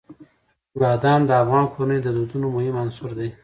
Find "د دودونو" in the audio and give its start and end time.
2.05-2.47